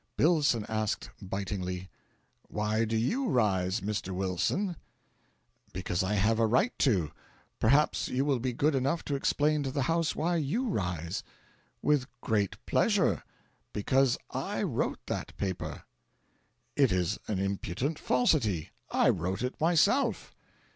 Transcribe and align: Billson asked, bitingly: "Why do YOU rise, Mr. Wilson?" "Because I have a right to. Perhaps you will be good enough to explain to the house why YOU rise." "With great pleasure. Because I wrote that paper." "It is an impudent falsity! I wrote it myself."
Billson 0.17 0.65
asked, 0.67 1.11
bitingly: 1.21 1.87
"Why 2.47 2.85
do 2.85 2.97
YOU 2.97 3.27
rise, 3.27 3.81
Mr. 3.81 4.15
Wilson?" 4.15 4.75
"Because 5.73 6.01
I 6.01 6.15
have 6.15 6.39
a 6.39 6.47
right 6.47 6.73
to. 6.79 7.11
Perhaps 7.59 8.07
you 8.07 8.25
will 8.25 8.39
be 8.39 8.51
good 8.51 8.73
enough 8.73 9.05
to 9.05 9.15
explain 9.15 9.61
to 9.61 9.69
the 9.69 9.83
house 9.83 10.15
why 10.15 10.37
YOU 10.37 10.67
rise." 10.67 11.21
"With 11.83 12.07
great 12.19 12.57
pleasure. 12.65 13.21
Because 13.73 14.17
I 14.31 14.63
wrote 14.63 15.05
that 15.05 15.37
paper." 15.37 15.83
"It 16.75 16.91
is 16.91 17.19
an 17.27 17.37
impudent 17.37 17.99
falsity! 17.99 18.71
I 18.89 19.09
wrote 19.09 19.43
it 19.43 19.61
myself." 19.61 20.33